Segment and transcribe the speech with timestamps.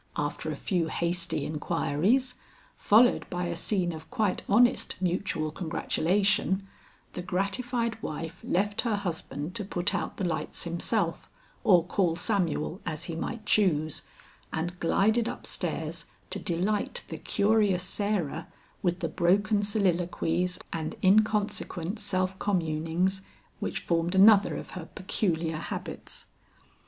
[0.17, 2.33] After a few hasty inquiries,
[2.75, 6.67] followed by a scene of quite honest mutual congratulation,
[7.13, 11.29] the gratified wife left her husband to put out the lights himself
[11.63, 14.01] or call Samuel as he might choose,
[14.51, 18.47] and glided up stairs to delight the curious Sarah
[18.81, 23.21] with the broken soliloquies and inconsequent self communings
[23.59, 26.25] which formed another of her peculiar habits.